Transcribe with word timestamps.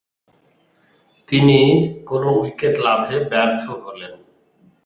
তিনি 1.27 1.59
কোন 2.05 2.23
উইকেট 2.39 2.75
লাভে 2.85 3.17
ব্যর্থ 3.31 3.63
হন। 3.81 3.99